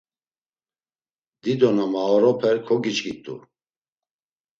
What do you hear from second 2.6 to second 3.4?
kogiçkit̆u.